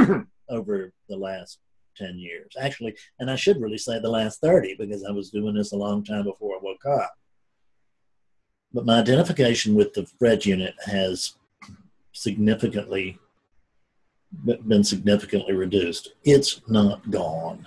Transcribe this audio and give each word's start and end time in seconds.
over 0.48 0.92
the 1.08 1.16
last 1.16 1.58
10 1.96 2.18
years. 2.18 2.52
Actually, 2.58 2.96
and 3.18 3.30
I 3.30 3.36
should 3.36 3.60
really 3.60 3.78
say 3.78 3.98
the 3.98 4.08
last 4.08 4.40
30 4.40 4.76
because 4.78 5.04
I 5.04 5.10
was 5.10 5.30
doing 5.30 5.54
this 5.54 5.72
a 5.72 5.76
long 5.76 6.04
time 6.04 6.24
before 6.24 6.56
I 6.56 6.60
woke 6.62 6.86
up. 6.86 7.14
But 8.72 8.86
my 8.86 9.00
identification 9.00 9.74
with 9.74 9.92
the 9.94 10.06
Fred 10.18 10.46
unit 10.46 10.74
has 10.86 11.34
significantly 12.12 13.18
been 14.44 14.84
significantly 14.84 15.54
reduced. 15.54 16.12
It's 16.22 16.60
not 16.68 17.10
gone. 17.10 17.66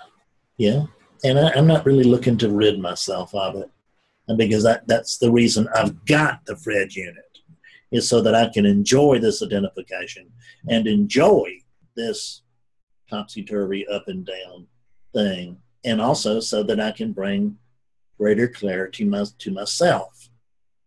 Yeah. 0.56 0.86
And 1.22 1.38
I, 1.38 1.50
am 1.50 1.66
not 1.66 1.84
really 1.84 2.04
looking 2.04 2.38
to 2.38 2.50
rid 2.50 2.78
myself 2.78 3.34
of 3.34 3.56
it 3.56 3.70
And 4.28 4.38
because 4.38 4.62
that, 4.64 4.86
that's 4.86 5.18
the 5.18 5.30
reason 5.30 5.68
I've 5.74 6.04
got 6.06 6.44
the 6.46 6.56
Fred 6.56 6.94
unit 6.94 7.38
is 7.92 8.08
so 8.08 8.20
that 8.22 8.34
I 8.34 8.48
can 8.48 8.66
enjoy 8.66 9.18
this 9.18 9.42
identification 9.42 10.30
and 10.68 10.86
enjoy 10.86 11.58
this 11.96 12.42
topsy 13.08 13.42
turvy 13.42 13.86
up 13.86 14.08
and 14.08 14.26
down 14.26 14.66
thing. 15.12 15.58
And 15.84 16.00
also 16.00 16.40
so 16.40 16.62
that 16.64 16.80
I 16.80 16.90
can 16.90 17.12
bring 17.12 17.58
greater 18.18 18.48
clarity 18.48 19.04
my, 19.04 19.24
to 19.38 19.50
myself. 19.50 20.28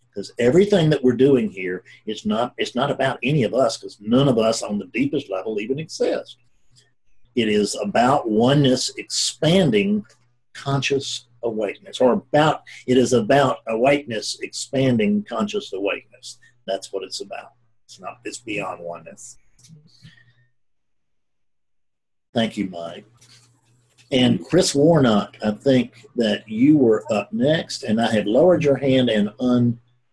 Because 0.09 0.31
everything 0.39 0.89
that 0.89 1.03
we're 1.03 1.13
doing 1.13 1.49
here 1.49 1.83
is 2.07 2.25
not 2.25 2.53
it's 2.57 2.73
not 2.73 2.89
about 2.89 3.19
any 3.21 3.43
of 3.43 3.53
us 3.53 3.77
because 3.77 3.99
none 4.01 4.27
of 4.27 4.39
us 4.39 4.63
on 4.63 4.79
the 4.79 4.87
deepest 4.87 5.29
level 5.29 5.59
even 5.59 5.77
exist. 5.77 6.37
It 7.35 7.47
is 7.47 7.77
about 7.79 8.27
oneness 8.27 8.91
expanding 8.97 10.03
conscious 10.55 11.27
awakeness 11.43 12.01
or 12.01 12.13
about 12.13 12.63
it 12.87 12.97
is 12.97 13.13
about 13.13 13.59
awakeness 13.67 14.39
expanding 14.41 15.23
conscious 15.23 15.71
awakeness. 15.71 16.39
That's 16.65 16.91
what 16.91 17.03
it's 17.03 17.21
about. 17.21 17.51
It's 17.85 17.99
not 17.99 18.17
it's 18.25 18.39
beyond 18.39 18.83
oneness 18.83 19.37
thank 22.37 22.57
you 22.57 22.69
mike 22.69 23.05
and 24.11 24.45
chris 24.45 24.75
warnock 24.75 25.35
i 25.43 25.51
think 25.51 26.05
that 26.15 26.47
you 26.47 26.77
were 26.77 27.03
up 27.11 27.31
next 27.33 27.83
and 27.83 27.99
i 27.99 28.11
had 28.11 28.27
lowered 28.27 28.63
your 28.63 28.77
hand 28.77 29.09
and 29.09 29.29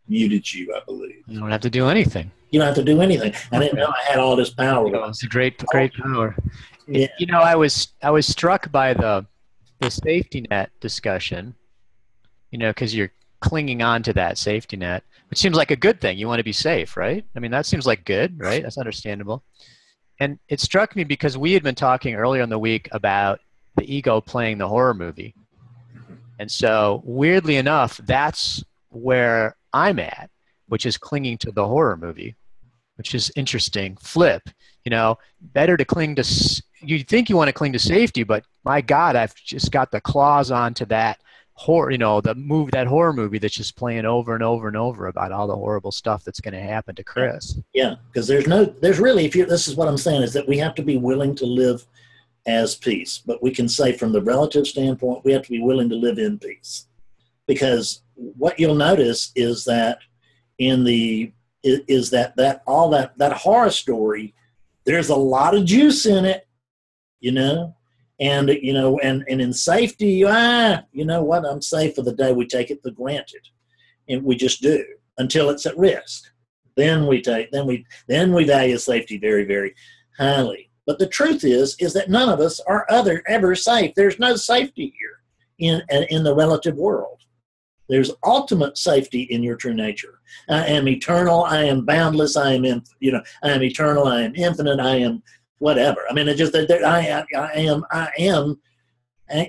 unmuted 0.09 0.55
you, 0.55 0.75
I 0.75 0.81
believe. 0.85 1.23
You 1.27 1.41
don't 1.41 1.51
have 1.51 1.61
to 1.63 1.71
do 1.71 1.89
anything. 1.89 2.31
You 2.51 2.61
don't 2.61 2.67
have 2.67 2.77
to 2.77 2.85
do 2.85 3.01
anything. 3.01 3.35
I 3.53 3.59
didn't 3.59 3.79
know 3.79 3.89
I 3.89 4.11
had 4.11 4.19
all 4.19 4.37
this 4.37 4.51
power. 4.51 4.87
You 4.87 4.93
know, 4.93 5.05
it's 5.05 5.25
a 5.25 5.29
great, 5.29 5.59
great 5.67 5.93
power. 5.95 6.37
Yeah. 6.87 7.09
You 7.19 7.27
know, 7.27 7.41
I 7.41 7.57
was 7.57 7.89
I 8.03 8.11
was 8.11 8.27
struck 8.27 8.71
by 8.71 8.95
the 8.95 9.27
the 9.81 9.91
safety 9.91 10.47
net 10.51 10.71
discussion. 10.81 11.55
You 12.51 12.59
know, 12.59 12.71
because 12.71 12.95
you're 12.95 13.11
clinging 13.41 13.83
on 13.83 14.03
to 14.05 14.13
that 14.13 14.39
safety 14.39 14.77
net, 14.77 15.03
which 15.29 15.41
seems 15.41 15.57
like 15.57 15.73
a 15.73 15.77
good 15.77 16.01
thing. 16.01 16.17
You 16.17 16.29
want 16.29 16.39
to 16.39 16.45
be 16.45 16.53
safe, 16.53 16.97
right? 16.97 17.25
I 17.35 17.41
mean, 17.41 17.51
that 17.51 17.67
seems 17.67 17.87
like 17.87 18.05
good, 18.05 18.39
right? 18.39 18.63
That's 18.63 18.79
understandable. 18.79 19.43
And 20.21 20.39
it 20.49 20.61
struck 20.61 20.95
me 20.95 21.05
because 21.05 21.37
we 21.37 21.53
had 21.53 21.63
been 21.63 21.75
talking 21.75 22.15
earlier 22.15 22.43
in 22.43 22.49
the 22.49 22.59
week 22.59 22.89
about 22.93 23.41
the 23.77 23.93
ego 23.93 24.21
playing 24.21 24.59
the 24.59 24.69
horror 24.69 24.95
movie. 24.95 25.35
And 26.39 26.51
so, 26.51 27.03
weirdly 27.05 27.57
enough, 27.57 27.99
that's 27.99 28.65
where 28.91 29.57
I'm 29.73 29.99
at, 29.99 30.31
which 30.69 30.87
is 30.87 30.97
clinging 30.97 31.39
to 31.39 31.53
the 31.53 31.67
horror 31.67 31.97
movie, 31.97 32.35
which 32.97 33.15
is 33.15 33.33
interesting. 33.37 33.97
Flip, 33.97 34.43
you 34.85 34.91
know, 34.91 35.19
better 35.41 35.77
to 35.77 35.85
cling 35.85 36.17
to. 36.17 36.63
You 36.81 37.03
think 37.03 37.29
you 37.29 37.37
want 37.37 37.49
to 37.49 37.53
cling 37.53 37.73
to 37.73 37.79
safety, 37.79 38.25
but 38.25 38.45
my 38.65 38.81
God, 38.81 39.17
I've 39.17 39.35
just 39.35 39.73
got 39.73 39.91
the 39.91 40.01
claws 40.01 40.51
onto 40.51 40.85
that 40.87 41.19
horror. 41.55 41.91
You 41.91 41.99
know, 41.99 42.21
the 42.21 42.35
move 42.35 42.71
that 42.73 42.87
horror 42.87 43.13
movie 43.13 43.39
that's 43.39 43.55
just 43.55 43.77
playing 43.77 44.05
over 44.05 44.35
and 44.35 44.43
over 44.43 44.69
and 44.69 44.77
over 44.77 45.07
about 45.07 45.33
all 45.33 45.47
the 45.47 45.57
horrible 45.57 45.93
stuff 45.93 46.25
that's 46.25 46.41
going 46.41 46.55
to 46.55 46.61
happen 46.61 46.95
to 46.97 47.05
Chris. 47.05 47.59
Yeah, 47.73 47.97
because 48.13 48.27
there's 48.27 48.47
no, 48.47 48.65
there's 48.65 49.01
really, 49.01 49.25
if 49.25 49.35
you, 49.35 49.47
this 49.47 49.69
is 49.69 49.77
what 49.77 49.89
I'm 49.89 49.99
saying, 49.99 50.23
is 50.23 50.33
that 50.33 50.49
we 50.49 50.59
have 50.59 50.75
to 50.77 50.83
be 50.83 50.97
willing 50.97 51.35
to 51.37 51.47
live 51.47 51.87
as 52.47 52.75
peace. 52.75 53.23
But 53.25 53.43
we 53.43 53.51
can 53.51 53.69
say 53.69 53.93
from 53.93 54.13
the 54.13 54.23
relative 54.23 54.67
standpoint, 54.67 55.25
we 55.25 55.33
have 55.33 55.43
to 55.43 55.51
be 55.51 55.63
willing 55.63 55.89
to 55.89 55.97
live 55.97 56.19
in 56.19 56.39
peace 56.39 56.87
because 57.47 58.03
what 58.17 58.59
you'll 58.59 58.75
notice 58.75 59.33
is 59.35 59.65
that 59.65 59.99
in 60.59 60.85
the 60.85 61.33
is 61.63 62.11
that 62.11 62.37
that 62.37 62.63
all 62.67 62.91
that 62.91 63.17
that 63.19 63.33
horror 63.33 63.71
story 63.71 64.35
there's 64.85 65.09
a 65.09 65.17
lot 65.17 65.55
of 65.55 65.65
juice 65.65 66.05
in 66.07 66.25
it 66.25 66.47
you 67.21 67.33
know 67.33 67.75
and 68.21 68.49
you 68.49 68.73
know 68.73 68.99
and 69.01 69.25
and 69.29 69.41
in 69.41 69.53
safety 69.53 70.25
ah 70.25 70.81
you 70.93 71.05
know 71.05 71.23
what 71.23 71.45
i'm 71.45 71.61
safe 71.61 71.95
for 71.95 72.03
the 72.03 72.15
day 72.15 72.33
we 72.33 72.47
take 72.47 72.71
it 72.71 72.81
for 72.83 72.91
granted 72.91 73.43
and 74.09 74.23
we 74.23 74.37
just 74.37 74.63
do 74.63 74.85
until 75.19 75.51
it's 75.51 75.67
at 75.67 75.77
risk 75.77 76.25
then 76.77 77.07
we 77.07 77.21
take 77.21 77.51
then 77.51 77.67
we 77.67 77.85
then 78.09 78.33
we 78.33 78.45
value 78.45 78.79
safety 78.79 79.19
very 79.19 79.45
very 79.45 79.75
highly 80.17 80.71
but 80.87 80.99
the 80.99 81.09
truth 81.09 81.43
is 81.45 81.77
is 81.81 81.93
that 81.93 82.11
none 82.11 82.29
of 82.29 82.41
us 82.41 82.61
are 82.61 82.87
other 82.89 83.23
ever 83.27 83.55
safe 83.55 83.93
there's 83.97 84.21
no 84.21 84.37
safety 84.37 84.95
here 84.99 85.19
in 85.59 85.83
in 86.09 86.23
the 86.23 86.35
relative 86.35 86.77
world 86.77 87.15
there's 87.89 88.11
ultimate 88.25 88.79
safety 88.79 89.23
in 89.25 89.43
your 89.43 89.57
true 89.57 89.75
nature. 89.75 90.21
I 90.49 90.67
am 90.67 90.89
eternal. 90.89 91.45
I 91.45 91.65
am 91.65 91.85
boundless. 91.85 92.37
I 92.37 92.55
am, 92.55 92.83
you 93.01 93.13
know, 93.13 93.23
I 93.43 93.51
am 93.51 93.63
eternal. 93.63 94.07
I 94.07 94.23
am 94.23 94.35
infinite. 94.35 94.81
I 94.81 94.97
am 94.97 95.23
whatever. 95.59 96.03
I 96.09 96.13
mean, 96.13 96.29
it 96.29 96.37
just 96.37 96.55
I, 96.55 97.25
I 97.37 97.51
am, 97.55 97.85
I 97.91 98.11
am 98.19 98.61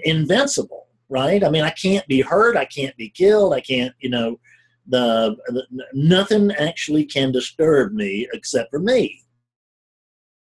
invincible, 0.04 0.88
right? 1.10 1.44
I 1.44 1.50
mean, 1.50 1.64
I 1.64 1.72
can't 1.72 2.08
be 2.08 2.22
hurt. 2.22 2.58
I 2.58 2.66
can't 2.66 2.96
be 2.98 3.10
killed. 3.10 3.54
I 3.54 3.62
can't, 3.62 3.94
you 4.00 4.10
know, 4.10 4.40
the, 4.88 5.36
the 5.48 5.66
nothing 5.94 6.52
actually 6.52 7.06
can 7.06 7.32
disturb 7.32 7.94
me 7.94 8.28
except 8.34 8.70
for 8.70 8.80
me. 8.80 9.22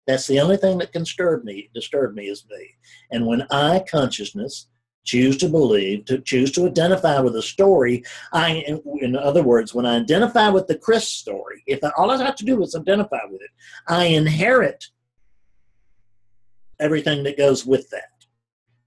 That's 0.06 0.26
the 0.26 0.40
only 0.40 0.58
thing 0.58 0.78
that 0.78 0.92
can 0.92 1.02
disturb 1.02 1.44
me. 1.44 1.70
Disturb 1.74 2.14
me 2.14 2.24
is 2.24 2.44
me. 2.50 2.68
And 3.10 3.26
when 3.26 3.46
I 3.50 3.84
consciousness 3.90 4.66
choose 5.04 5.36
to 5.36 5.48
believe, 5.48 6.04
to 6.06 6.18
choose 6.18 6.50
to 6.52 6.66
identify 6.66 7.20
with 7.20 7.36
a 7.36 7.42
story. 7.42 8.02
I, 8.32 8.64
in 9.00 9.16
other 9.16 9.42
words, 9.42 9.74
when 9.74 9.86
I 9.86 9.96
identify 9.96 10.48
with 10.48 10.66
the 10.66 10.78
Chris 10.78 11.08
story, 11.08 11.62
if 11.66 11.82
I, 11.84 11.90
all 11.96 12.10
I 12.10 12.22
have 12.22 12.36
to 12.36 12.44
do 12.44 12.62
is 12.62 12.74
identify 12.74 13.20
with 13.30 13.42
it, 13.42 13.50
I 13.86 14.06
inherit 14.06 14.86
everything 16.80 17.22
that 17.24 17.38
goes 17.38 17.64
with 17.64 17.88
that, 17.90 18.26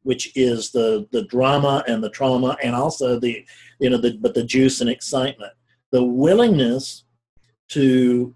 which 0.03 0.31
is 0.35 0.71
the 0.71 1.07
the 1.11 1.23
drama 1.23 1.83
and 1.87 2.03
the 2.03 2.09
trauma, 2.09 2.57
and 2.63 2.75
also 2.75 3.19
the 3.19 3.45
you 3.79 3.89
know 3.89 3.97
the 3.97 4.17
but 4.21 4.33
the 4.33 4.43
juice 4.43 4.81
and 4.81 4.89
excitement, 4.89 5.53
the 5.91 6.03
willingness 6.03 7.05
to 7.69 8.35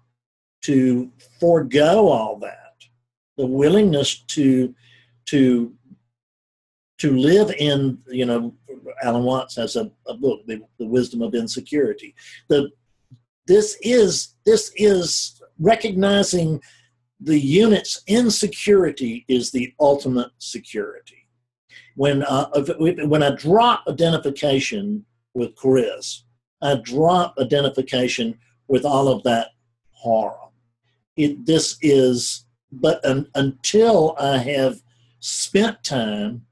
to 0.62 1.10
forego 1.40 2.08
all 2.08 2.38
that, 2.38 2.74
the 3.36 3.46
willingness 3.46 4.20
to 4.28 4.74
to 5.26 5.74
to 7.02 7.16
live 7.16 7.50
in, 7.58 7.98
you 8.06 8.24
know, 8.24 8.54
Alan 9.02 9.24
Watts 9.24 9.56
has 9.56 9.74
a, 9.74 9.90
a 10.06 10.14
book, 10.14 10.46
the, 10.46 10.62
the 10.78 10.86
Wisdom 10.86 11.20
of 11.20 11.34
Insecurity. 11.34 12.14
The 12.48 12.70
this 13.48 13.76
is 13.82 14.36
this 14.46 14.72
is 14.76 15.42
recognizing 15.58 16.60
the 17.24 17.38
unit's 17.38 18.02
insecurity 18.06 19.24
is 19.28 19.50
the 19.50 19.72
ultimate 19.78 20.30
security. 20.38 21.28
When 21.94 22.22
uh, 22.22 22.48
when 22.78 23.22
I 23.22 23.34
drop 23.34 23.84
identification 23.86 25.04
with 25.34 25.54
Chris, 25.54 26.24
I 26.62 26.76
drop 26.82 27.34
identification 27.38 28.38
with 28.68 28.84
all 28.84 29.08
of 29.08 29.22
that 29.24 29.48
horror. 29.90 30.48
It, 31.16 31.44
this 31.44 31.76
is, 31.82 32.46
but 32.70 33.04
un, 33.04 33.28
until 33.34 34.16
I 34.18 34.38
have 34.38 34.82
spent 35.20 35.84
time 35.84 36.46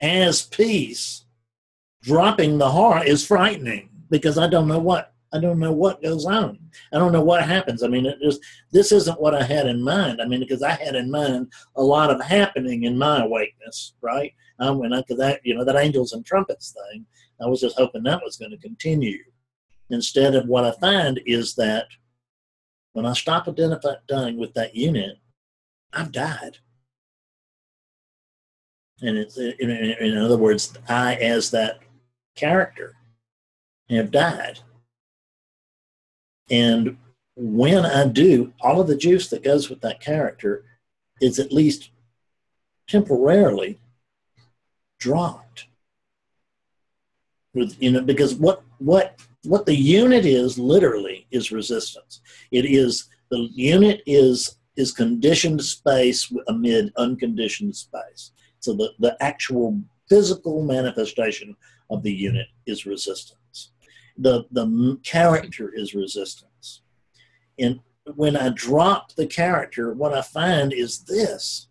as 0.00 0.42
peace, 0.42 1.24
dropping 2.02 2.58
the 2.58 2.70
horror 2.70 3.04
is 3.04 3.26
frightening 3.26 3.90
because 4.10 4.38
I 4.38 4.48
don't 4.48 4.68
know 4.68 4.78
what 4.78 5.12
I 5.32 5.40
don't 5.40 5.58
know 5.58 5.72
what 5.72 6.02
goes 6.02 6.24
on. 6.24 6.58
I 6.92 6.98
don't 6.98 7.12
know 7.12 7.22
what 7.22 7.44
happens. 7.44 7.82
I 7.82 7.88
mean, 7.88 8.06
it 8.06 8.18
just 8.22 8.40
this 8.72 8.92
isn't 8.92 9.20
what 9.20 9.34
I 9.34 9.42
had 9.42 9.66
in 9.66 9.82
mind. 9.82 10.20
I 10.22 10.26
mean, 10.26 10.40
because 10.40 10.62
I 10.62 10.70
had 10.70 10.94
in 10.94 11.10
mind 11.10 11.52
a 11.76 11.82
lot 11.82 12.10
of 12.10 12.22
happening 12.22 12.84
in 12.84 12.96
my 12.96 13.22
awakeness, 13.22 13.94
right? 14.00 14.32
I 14.58 14.70
went 14.70 14.94
up 14.94 15.06
to 15.08 15.14
that, 15.16 15.40
you 15.44 15.54
know, 15.54 15.64
that 15.64 15.76
angels 15.76 16.12
and 16.12 16.24
trumpets 16.24 16.72
thing. 16.72 17.06
I 17.40 17.46
was 17.46 17.60
just 17.60 17.76
hoping 17.76 18.02
that 18.04 18.22
was 18.24 18.36
going 18.36 18.50
to 18.50 18.58
continue. 18.58 19.18
Instead 19.90 20.34
of 20.34 20.46
what 20.46 20.64
I 20.64 20.72
find 20.80 21.20
is 21.26 21.54
that 21.54 21.86
when 22.92 23.06
I 23.06 23.12
stop 23.12 23.46
identifying 23.46 24.38
with 24.38 24.54
that 24.54 24.74
unit, 24.74 25.16
I've 25.92 26.12
died. 26.12 26.58
And 29.00 29.16
it's 29.16 29.38
uh, 29.38 29.52
in, 29.60 29.70
in 29.70 30.18
other 30.18 30.36
words, 30.36 30.76
I, 30.88 31.14
as 31.14 31.50
that 31.52 31.78
character, 32.34 32.96
have 33.90 34.10
died. 34.10 34.58
And 36.50 36.96
when 37.36 37.84
I 37.84 38.06
do, 38.06 38.52
all 38.60 38.80
of 38.80 38.88
the 38.88 38.96
juice 38.96 39.28
that 39.30 39.44
goes 39.44 39.70
with 39.70 39.80
that 39.82 40.00
character 40.00 40.64
is 41.20 41.38
at 41.38 41.52
least 41.52 41.90
temporarily 42.88 43.78
dropped. 44.98 45.66
With 47.54 47.80
you 47.80 47.92
know, 47.92 48.02
because 48.02 48.34
what 48.34 48.62
what 48.78 49.20
what 49.44 49.66
the 49.66 49.74
unit 49.74 50.26
is 50.26 50.58
literally 50.58 51.26
is 51.30 51.52
resistance. 51.52 52.20
It 52.50 52.64
is 52.64 53.08
the 53.30 53.48
unit 53.52 54.02
is 54.06 54.58
is 54.76 54.92
conditioned 54.92 55.62
space 55.62 56.32
amid 56.46 56.92
unconditioned 56.96 57.74
space. 57.74 58.32
So 58.60 58.74
the, 58.74 58.92
the 58.98 59.16
actual 59.20 59.80
physical 60.08 60.62
manifestation 60.62 61.56
of 61.90 62.02
the 62.02 62.12
unit 62.12 62.46
is 62.66 62.86
resistance. 62.86 63.38
The, 64.18 64.46
the 64.50 64.98
character 65.04 65.72
is 65.72 65.94
resistance. 65.94 66.82
And 67.58 67.80
when 68.14 68.36
I 68.36 68.50
drop 68.50 69.14
the 69.14 69.26
character, 69.26 69.92
what 69.92 70.12
I 70.12 70.22
find 70.22 70.72
is 70.72 71.00
this. 71.00 71.68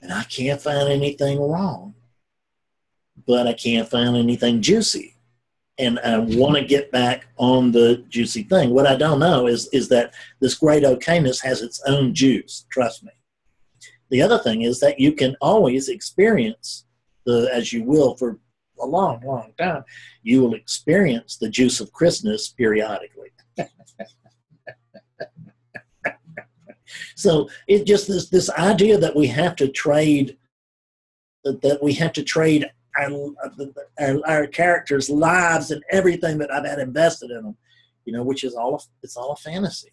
And 0.00 0.12
I 0.12 0.24
can't 0.24 0.60
find 0.60 0.88
anything 0.88 1.40
wrong, 1.40 1.94
but 3.26 3.46
I 3.46 3.52
can't 3.52 3.88
find 3.88 4.16
anything 4.16 4.60
juicy. 4.60 5.16
And 5.78 5.98
I 6.00 6.18
want 6.18 6.56
to 6.56 6.64
get 6.64 6.90
back 6.90 7.26
on 7.36 7.70
the 7.70 8.04
juicy 8.08 8.42
thing. 8.42 8.70
What 8.70 8.86
I 8.86 8.96
don't 8.96 9.20
know 9.20 9.46
is, 9.46 9.68
is 9.72 9.88
that 9.88 10.14
this 10.40 10.54
great 10.54 10.82
okayness 10.82 11.40
has 11.42 11.62
its 11.62 11.80
own 11.86 12.14
juice, 12.14 12.66
trust 12.70 13.04
me. 13.04 13.12
The 14.10 14.20
other 14.20 14.38
thing 14.38 14.62
is 14.62 14.80
that 14.80 15.00
you 15.00 15.12
can 15.12 15.36
always 15.40 15.88
experience 15.88 16.84
the, 17.24 17.48
as 17.52 17.72
you 17.72 17.84
will 17.84 18.16
for 18.16 18.38
a 18.82 18.86
long, 18.86 19.20
long 19.24 19.52
time, 19.58 19.84
you 20.22 20.42
will 20.42 20.54
experience 20.54 21.36
the 21.36 21.48
juice 21.48 21.80
of 21.80 21.92
Christmas 21.92 22.48
periodically. 22.48 23.30
so 27.16 27.48
it 27.68 27.86
just 27.86 28.08
this 28.08 28.28
this 28.28 28.50
idea 28.50 28.98
that 28.98 29.16
we 29.16 29.26
have 29.26 29.56
to 29.56 29.68
trade 29.68 30.36
that 31.44 31.78
we 31.82 31.92
have 31.94 32.12
to 32.12 32.22
trade 32.22 32.70
our, 32.98 34.20
our, 34.26 34.46
characters' 34.46 35.10
lives 35.10 35.70
and 35.70 35.82
everything 35.90 36.38
that 36.38 36.52
I've 36.52 36.66
had 36.66 36.78
invested 36.78 37.30
in 37.30 37.42
them, 37.42 37.56
you 38.04 38.12
know, 38.12 38.22
which 38.22 38.44
is 38.44 38.54
all 38.54 38.76
a, 38.76 38.78
it's 39.02 39.16
all 39.16 39.32
a 39.32 39.36
fantasy. 39.36 39.90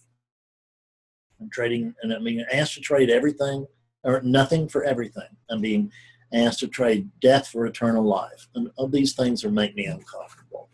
I'm 1.41 1.49
trading, 1.49 1.95
and 2.03 2.13
I 2.13 2.19
mean, 2.19 2.45
asked 2.51 2.73
to 2.75 2.81
trade 2.81 3.09
everything 3.09 3.65
or 4.03 4.21
nothing 4.21 4.67
for 4.67 4.83
everything. 4.83 5.29
I'm 5.49 5.61
being 5.61 5.91
asked 6.33 6.59
to 6.59 6.67
trade 6.67 7.09
death 7.21 7.47
for 7.47 7.65
eternal 7.65 8.03
life, 8.03 8.47
and 8.55 8.69
all 8.75 8.87
these 8.87 9.13
things 9.13 9.43
are 9.43 9.51
make 9.51 9.75
me 9.75 9.85
uncomfortable 9.85 10.69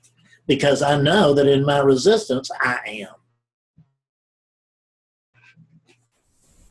because 0.47 0.81
I 0.81 1.01
know 1.01 1.33
that 1.33 1.47
in 1.47 1.65
my 1.65 1.79
resistance 1.79 2.51
I 2.61 2.79
am. 2.85 3.15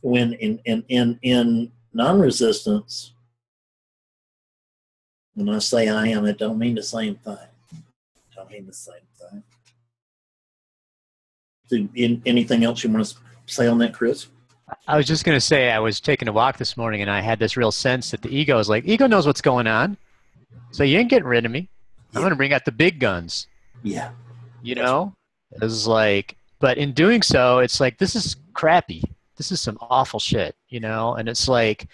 when 0.05 0.35
in 0.35 0.61
in 0.67 0.85
in, 0.89 1.19
in 1.23 1.73
non-resistance 1.95 3.15
when 5.33 5.49
i 5.49 5.59
say 5.59 5.89
i 5.89 6.07
am 6.09 6.27
it 6.27 6.37
don't 6.37 6.59
mean 6.59 6.75
the 6.75 6.83
same 6.83 7.15
thing. 7.17 7.49
Don't 8.37 8.51
mean 8.51 8.67
the 8.67 8.73
same 8.73 9.07
thing. 9.19 9.43
Do, 11.71 12.21
anything 12.27 12.65
else 12.65 12.85
you 12.85 12.91
want 12.91 13.07
to 13.07 13.17
say 13.47 13.67
on 13.67 13.79
that 13.79 13.95
chris 13.95 14.27
i 14.87 14.97
was 14.97 15.07
just 15.07 15.25
going 15.25 15.37
to 15.37 15.41
say 15.41 15.71
i 15.71 15.79
was 15.79 16.01
taking 16.01 16.29
a 16.29 16.33
walk 16.33 16.57
this 16.57 16.77
morning 16.77 17.03
and 17.03 17.11
i 17.11 17.21
had 17.21 17.39
this 17.39 17.57
real 17.57 17.73
sense 17.73 18.11
that 18.11 18.23
the 18.23 18.35
ego 18.35 18.59
is 18.59 18.69
like 18.69 18.85
ego 18.87 19.07
knows 19.07 19.27
what's 19.27 19.41
going 19.41 19.67
on 19.67 19.97
so 20.71 20.83
you 20.83 20.99
ain't 20.99 21.11
getting 21.11 21.29
rid 21.29 21.45
of 21.45 21.51
me 21.51 21.69
i'm 22.15 22.21
going 22.21 22.31
to 22.31 22.37
bring 22.37 22.53
out 22.53 22.65
the 22.65 22.73
big 22.73 22.99
guns 22.99 23.47
yeah 23.83 24.11
you 24.63 24.75
know 24.75 25.15
it's 25.63 25.87
like 25.87 26.37
but 26.59 26.79
in 26.79 26.93
doing 26.93 27.23
so 27.23 27.59
it's 27.59 27.81
like 27.81 27.99
this 27.99 28.17
is 28.17 28.37
crappy 28.55 29.03
this 29.37 29.51
is 29.53 29.61
some 29.61 29.79
awful 29.81 30.21
shit, 30.21 30.55
you 30.69 30.81
know? 30.81 31.15
And 31.15 31.29
it's 31.29 31.49
like, 31.49 31.89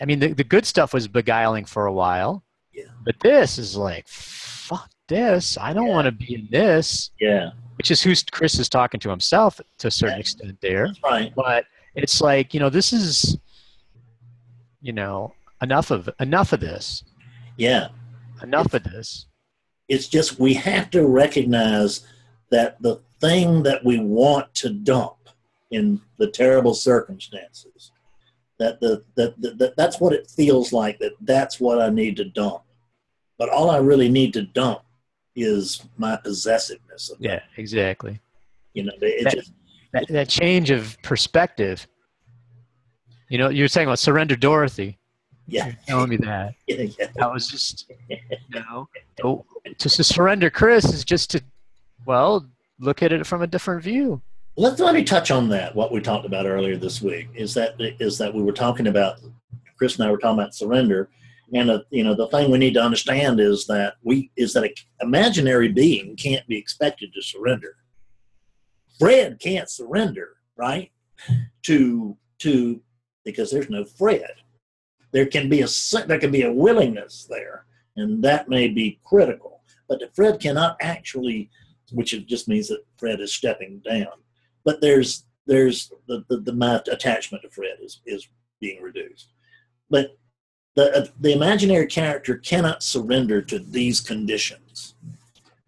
I 0.00 0.04
mean, 0.04 0.20
the, 0.20 0.32
the 0.32 0.44
good 0.44 0.66
stuff 0.66 0.94
was 0.94 1.08
beguiling 1.08 1.64
for 1.64 1.86
a 1.86 1.92
while. 1.92 2.42
Yeah. 2.72 2.84
But 3.04 3.16
this 3.20 3.58
is 3.58 3.76
like, 3.76 4.06
fuck 4.08 4.90
this. 5.08 5.58
I 5.58 5.72
don't 5.72 5.86
yeah. 5.86 5.92
want 5.92 6.06
to 6.06 6.12
be 6.12 6.34
in 6.34 6.48
this. 6.50 7.10
Yeah. 7.20 7.50
Which 7.76 7.90
is 7.90 8.00
who 8.02 8.14
Chris 8.30 8.58
is 8.58 8.68
talking 8.68 9.00
to 9.00 9.10
himself 9.10 9.60
to 9.78 9.88
a 9.88 9.90
certain 9.90 10.16
yeah. 10.16 10.20
extent 10.20 10.60
there. 10.60 10.86
That's 10.86 11.02
right. 11.02 11.32
But 11.34 11.66
it's 11.94 12.20
like, 12.20 12.54
you 12.54 12.60
know, 12.60 12.70
this 12.70 12.92
is, 12.92 13.38
you 14.80 14.92
know, 14.92 15.34
enough 15.62 15.90
of 15.90 16.08
enough 16.20 16.52
of 16.52 16.60
this. 16.60 17.04
Yeah. 17.56 17.88
Enough 18.42 18.66
it's, 18.66 18.74
of 18.74 18.92
this. 18.92 19.26
It's 19.88 20.08
just 20.08 20.38
we 20.38 20.54
have 20.54 20.90
to 20.90 21.06
recognize 21.06 22.06
that 22.50 22.80
the 22.82 23.00
thing 23.20 23.62
that 23.62 23.84
we 23.84 23.98
want 23.98 24.54
to 24.54 24.70
dump 24.70 25.16
in 25.70 26.00
the 26.18 26.30
terrible 26.30 26.74
circumstances 26.74 27.90
that 28.58 28.80
the 28.80 29.02
that, 29.16 29.40
that 29.58 29.74
that's 29.76 30.00
what 30.00 30.12
it 30.12 30.30
feels 30.30 30.72
like 30.72 30.98
that 30.98 31.12
that's 31.22 31.58
what 31.58 31.80
i 31.80 31.90
need 31.90 32.16
to 32.16 32.24
dump 32.24 32.62
but 33.38 33.48
all 33.48 33.70
i 33.70 33.78
really 33.78 34.08
need 34.08 34.32
to 34.32 34.42
dump 34.42 34.80
is 35.34 35.82
my 35.96 36.16
possessiveness 36.16 37.10
of 37.10 37.16
yeah 37.20 37.40
exactly 37.56 38.20
you 38.72 38.84
know 38.84 38.92
it 39.00 39.24
that, 39.24 39.34
just 39.34 39.52
that, 39.94 40.08
that 40.08 40.28
change 40.28 40.70
of 40.70 41.00
perspective 41.02 41.86
you 43.30 43.38
know 43.38 43.48
you 43.48 43.64
were 43.64 43.68
saying 43.68 43.86
about 43.86 43.98
surrender 43.98 44.36
dorothy 44.36 44.98
yeah 45.46 45.66
You're 45.66 45.76
telling 45.86 46.10
me 46.10 46.16
that 46.18 46.54
yeah, 46.66 46.86
yeah. 46.98 47.06
that 47.16 47.32
was 47.32 47.48
just 47.48 47.90
you 48.08 48.18
know 48.52 48.88
to, 49.22 49.44
to 49.78 49.88
surrender 49.88 50.50
chris 50.50 50.84
is 50.92 51.04
just 51.04 51.30
to 51.30 51.42
well 52.04 52.46
look 52.78 53.02
at 53.02 53.12
it 53.12 53.26
from 53.26 53.42
a 53.42 53.46
different 53.46 53.82
view 53.82 54.20
Let's 54.56 54.78
let 54.78 54.94
me 54.94 55.02
touch 55.02 55.32
on 55.32 55.48
that. 55.48 55.74
What 55.74 55.90
we 55.90 56.00
talked 56.00 56.26
about 56.26 56.46
earlier 56.46 56.76
this 56.76 57.02
week 57.02 57.28
is 57.34 57.54
that 57.54 57.74
is 57.98 58.18
that 58.18 58.32
we 58.32 58.40
were 58.40 58.52
talking 58.52 58.86
about 58.86 59.18
Chris 59.76 59.96
and 59.96 60.06
I 60.06 60.10
were 60.12 60.18
talking 60.18 60.38
about 60.38 60.54
surrender, 60.54 61.10
and 61.52 61.70
uh, 61.70 61.80
you 61.90 62.04
know 62.04 62.14
the 62.14 62.28
thing 62.28 62.52
we 62.52 62.58
need 62.58 62.74
to 62.74 62.82
understand 62.82 63.40
is 63.40 63.66
that 63.66 63.94
we 64.04 64.30
is 64.36 64.52
that 64.52 64.62
an 64.62 64.70
imaginary 65.00 65.68
being 65.68 66.14
can't 66.14 66.46
be 66.46 66.56
expected 66.56 67.12
to 67.14 67.22
surrender. 67.22 67.76
Fred 68.98 69.38
can't 69.40 69.70
surrender, 69.70 70.36
right? 70.56 70.90
To 71.64 72.16
to 72.40 72.80
because 73.24 73.50
there's 73.50 73.70
no 73.70 73.84
Fred. 73.84 74.32
There 75.12 75.26
can 75.26 75.48
be 75.48 75.62
a 75.62 75.68
there 76.06 76.18
can 76.18 76.30
be 76.30 76.42
a 76.42 76.52
willingness 76.52 77.26
there, 77.28 77.66
and 77.96 78.22
that 78.24 78.48
may 78.48 78.68
be 78.68 79.00
critical. 79.04 79.62
But 79.88 80.00
the 80.00 80.10
Fred 80.14 80.40
cannot 80.40 80.76
actually, 80.80 81.50
which 81.92 82.10
just 82.26 82.48
means 82.48 82.68
that 82.68 82.84
Fred 82.98 83.20
is 83.20 83.32
stepping 83.32 83.80
down 83.80 84.24
but 84.64 84.80
there's 84.80 85.24
there's 85.46 85.92
the, 86.08 86.24
the, 86.28 86.38
the 86.38 86.82
attachment 86.90 87.42
to 87.42 87.50
Fred 87.50 87.76
is 87.82 88.00
is 88.06 88.26
being 88.60 88.82
reduced. 88.82 89.28
But 89.90 90.16
the 90.74 91.12
the 91.20 91.32
imaginary 91.32 91.86
character 91.86 92.36
cannot 92.38 92.82
surrender 92.82 93.42
to 93.42 93.58
these 93.58 94.00
conditions. 94.00 94.93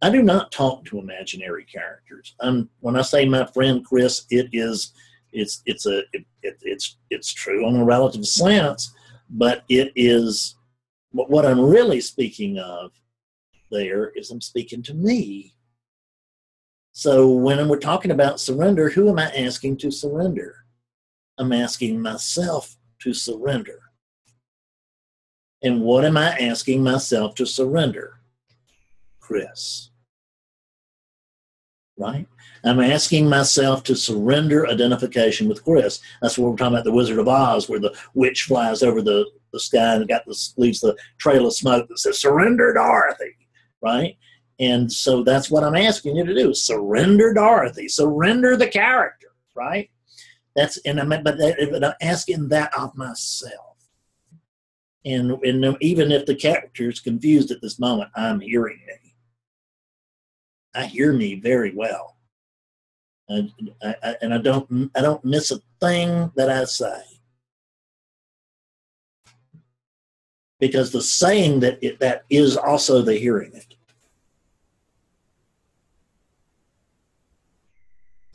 I 0.03 0.11
do 0.11 0.23
not 0.23 0.53
talk 0.53 0.85
to 0.87 0.99
imaginary 0.99 1.65
characters. 1.65 2.35
I'm, 2.41 2.69
when 2.81 2.97
I 2.97 3.03
say 3.03 3.27
my 3.27 3.47
friend 3.47 3.85
Chris, 3.85 4.27
it 4.31 4.49
is 4.53 4.93
it's 5.33 5.63
it's 5.67 5.87
a 5.87 5.99
it, 6.13 6.25
it, 6.43 6.59
it's 6.63 6.97
it's 7.11 7.33
true 7.33 7.67
on 7.67 7.77
a 7.77 7.85
relative 7.85 8.27
sense, 8.27 8.95
but 9.31 9.65
it 9.69 9.93
is 9.97 10.57
what 11.13 11.47
I'm 11.47 11.61
really 11.61 12.01
speaking 12.01 12.59
of 12.59 12.93
there 13.71 14.11
is 14.11 14.31
I'm 14.31 14.41
speaking 14.41 14.83
to 14.85 14.95
me 14.95 15.57
so 16.99 17.29
when 17.31 17.69
we're 17.69 17.79
talking 17.79 18.11
about 18.11 18.41
surrender, 18.41 18.89
who 18.89 19.11
am 19.11 19.19
I 19.19 19.31
asking 19.37 19.77
to 19.79 19.91
surrender? 19.91 20.65
I'm 21.37 21.53
asking 21.53 22.01
myself 22.01 22.75
to 23.01 23.13
surrender. 23.13 23.81
And 25.63 25.83
what 25.83 26.07
am 26.07 26.17
I 26.17 26.31
asking 26.39 26.83
myself 26.83 27.35
to 27.35 27.45
surrender? 27.45 28.16
Chris. 29.27 29.91
Right? 31.99 32.27
I'm 32.63 32.79
asking 32.81 33.29
myself 33.29 33.83
to 33.85 33.97
surrender 33.97 34.67
identification 34.67 35.49
with 35.49 35.65
Chris. 35.65 36.01
That's 36.21 36.39
what 36.39 36.51
we're 36.51 36.57
talking 36.57 36.75
about 36.75 36.85
the 36.85 36.93
Wizard 36.93 37.19
of 37.19 37.27
Oz, 37.27 37.69
where 37.69 37.81
the 37.81 37.97
witch 38.15 38.45
flies 38.45 38.83
over 38.83 39.03
the, 39.03 39.29
the 39.53 39.59
sky 39.59 39.95
and 39.95 40.07
got 40.07 40.23
leaves 40.57 40.81
the 40.81 40.97
trail 41.19 41.47
of 41.47 41.55
smoke 41.55 41.89
that 41.89 41.99
says, 41.99 42.21
Surrender 42.21 42.73
Dorothy. 42.73 43.37
Right? 43.83 44.17
And 44.61 44.91
so 44.91 45.23
that's 45.23 45.51
what 45.51 45.65
I'm 45.65 45.77
asking 45.77 46.17
you 46.17 46.25
to 46.25 46.35
do. 46.35 46.55
Surrender 46.55 47.35
Dorothy. 47.35 47.89
Surrender 47.89 48.57
the 48.57 48.69
character, 48.69 49.29
right? 49.55 49.91
That's 50.55 50.79
and 50.79 51.01
I'm 51.01 51.09
but, 51.09 51.25
but 51.25 51.85
I'm 51.85 51.95
asking 52.01 52.49
that 52.49 52.73
of 52.79 52.97
myself. 52.97 53.77
And, 55.05 55.33
and 55.45 55.77
even 55.81 56.11
if 56.11 56.27
the 56.27 56.35
character 56.35 56.89
is 56.89 57.01
confused 57.01 57.51
at 57.51 57.61
this 57.61 57.79
moment, 57.79 58.11
I'm 58.17 58.41
hearing 58.41 58.81
me. 58.87 59.06
I 60.77 60.85
hear 60.85 61.13
me 61.13 61.37
very 61.37 61.73
well. 61.75 62.17
And 63.29 63.51
I, 63.83 64.17
and 64.23 64.33
I 64.33 64.39
don't 64.39 64.91
I 64.95 65.01
don't 65.01 65.25
miss 65.25 65.51
a 65.51 65.61
thing 65.81 66.31
that 66.37 66.51
I 66.51 66.65
say. 66.65 67.03
Because 70.61 70.93
the 70.93 71.03
saying 71.03 71.61
that 71.61 71.79
it, 71.83 71.99
that 72.01 72.25
is 72.31 72.57
also 72.57 73.03
the 73.03 73.15
hearing 73.15 73.53
it. 73.55 73.77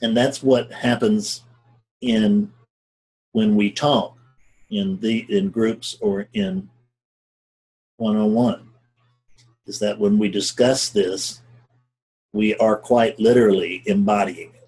and 0.01 0.17
that's 0.17 0.41
what 0.41 0.71
happens 0.71 1.43
in 2.01 2.51
when 3.31 3.55
we 3.55 3.71
talk 3.71 4.17
in 4.69 4.99
the 4.99 5.25
in 5.29 5.49
groups 5.49 5.97
or 6.01 6.27
in 6.33 6.69
one-on-one 7.97 8.67
is 9.67 9.79
that 9.79 9.99
when 9.99 10.17
we 10.17 10.27
discuss 10.27 10.89
this 10.89 11.40
we 12.33 12.55
are 12.55 12.77
quite 12.77 13.19
literally 13.19 13.83
embodying 13.85 14.49
it 14.49 14.61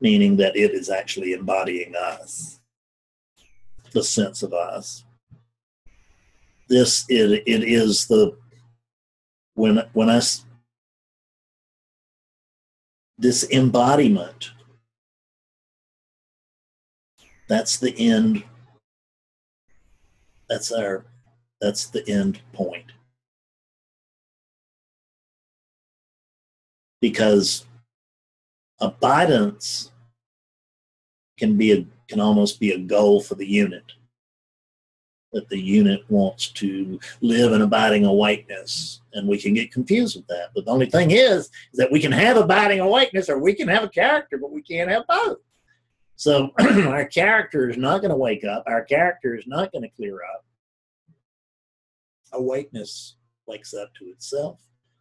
meaning 0.00 0.36
that 0.36 0.56
it 0.56 0.72
is 0.72 0.90
actually 0.90 1.32
embodying 1.32 1.94
us, 1.96 2.60
the 3.92 4.02
sense 4.02 4.42
of 4.42 4.52
us. 4.52 5.04
This 6.68 7.04
it, 7.08 7.42
it 7.46 7.62
is 7.62 8.06
the 8.06 8.36
when 9.54 9.82
when 9.92 10.10
I 10.10 10.20
this 13.18 13.48
embodiment 13.50 14.50
that's 17.48 17.78
the 17.78 17.94
end 17.98 18.42
that's 20.48 20.72
our 20.72 21.06
that's 21.60 21.86
the 21.86 22.06
end 22.08 22.40
point 22.52 22.92
because 27.00 27.66
abidance 28.80 29.90
can 31.38 31.56
be 31.56 31.72
a 31.72 31.86
can 32.08 32.20
almost 32.20 32.60
be 32.60 32.70
a 32.70 32.78
goal 32.78 33.20
for 33.20 33.34
the 33.34 33.46
unit. 33.46 33.84
That 35.32 35.48
the 35.48 35.60
unit 35.60 36.04
wants 36.08 36.48
to 36.52 37.00
live 37.20 37.52
in 37.52 37.60
abiding 37.60 38.06
awakeness 38.06 39.02
and 39.12 39.28
we 39.28 39.38
can 39.38 39.54
get 39.54 39.72
confused 39.72 40.16
with 40.16 40.26
that. 40.28 40.50
But 40.54 40.64
the 40.64 40.70
only 40.70 40.86
thing 40.86 41.10
is, 41.10 41.46
is 41.46 41.50
that 41.74 41.90
we 41.90 42.00
can 42.00 42.12
have 42.12 42.36
abiding 42.36 42.80
awakeness 42.80 43.28
or 43.28 43.38
we 43.38 43.52
can 43.52 43.68
have 43.68 43.82
a 43.82 43.88
character 43.88 44.38
but 44.38 44.52
we 44.52 44.62
can't 44.62 44.88
have 44.88 45.06
both. 45.08 45.38
So 46.14 46.52
our 46.58 47.04
character 47.06 47.68
is 47.68 47.76
not 47.76 48.00
going 48.00 48.12
to 48.12 48.16
wake 48.16 48.44
up. 48.44 48.62
Our 48.66 48.84
character 48.84 49.34
is 49.34 49.46
not 49.46 49.72
going 49.72 49.82
to 49.82 49.90
clear 49.90 50.20
up. 50.22 50.44
Awakeness 52.32 53.16
wakes 53.46 53.74
up 53.74 53.92
to 53.98 54.06
itself 54.06 54.60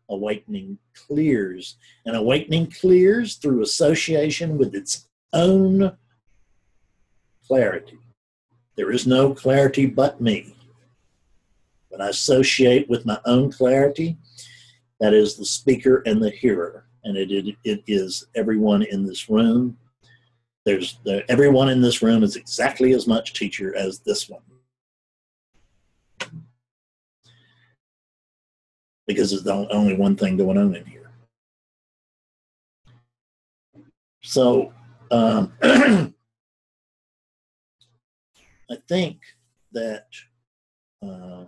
awakening 0.09 0.77
clears. 0.93 1.77
And 2.05 2.15
awakening 2.15 2.71
clears 2.71 3.35
through 3.35 3.61
association 3.61 4.57
with 4.57 4.75
its 4.75 5.07
own 5.33 5.95
clarity. 7.47 7.99
There 8.75 8.91
is 8.91 9.07
no 9.07 9.33
clarity 9.33 9.85
but 9.85 10.21
me. 10.21 10.55
When 11.89 12.01
I 12.01 12.09
associate 12.09 12.89
with 12.89 13.05
my 13.05 13.19
own 13.25 13.51
clarity, 13.51 14.17
that 14.99 15.13
is 15.13 15.35
the 15.35 15.45
speaker 15.45 16.03
and 16.05 16.21
the 16.21 16.29
hearer. 16.29 16.85
And 17.03 17.15
it, 17.17 17.31
it, 17.31 17.55
it 17.63 17.83
is 17.87 18.27
everyone 18.35 18.83
in 18.83 19.05
this 19.05 19.29
room. 19.29 19.77
There's 20.65 20.97
the, 21.05 21.23
everyone 21.29 21.69
in 21.69 21.81
this 21.81 22.01
room 22.01 22.23
is 22.23 22.35
exactly 22.35 22.93
as 22.93 23.07
much 23.07 23.33
teacher 23.33 23.75
as 23.75 23.99
this 23.99 24.27
one. 24.27 24.41
Because 29.07 29.31
there's 29.31 29.47
only 29.47 29.95
one 29.95 30.15
thing 30.15 30.37
going 30.37 30.57
on 30.57 30.75
in 30.75 30.85
here. 30.85 31.11
So 34.21 34.73
um, 35.11 35.53
I 35.63 36.11
think 38.87 39.19
that 39.71 40.07
uh, 41.03 41.45